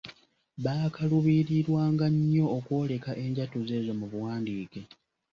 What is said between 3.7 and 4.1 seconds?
ezo mu